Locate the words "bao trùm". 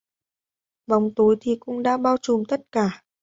1.97-2.43